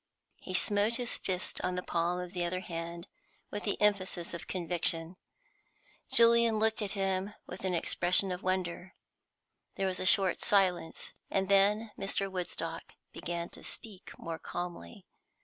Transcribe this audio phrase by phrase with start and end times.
[0.39, 3.07] He smote his fist on the palm of the other hand
[3.51, 5.15] with the emphasis of conviction.
[6.11, 8.95] Julian looked at him with an expression of wonder.
[9.75, 12.31] There was a short silence, and then Mr.
[12.31, 15.05] Woodstock began to speak more calmly.